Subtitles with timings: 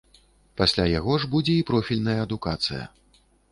[0.61, 2.83] Пасля яго ж будзе і профільная адукацыя.